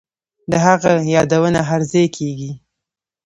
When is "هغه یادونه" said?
0.65-1.59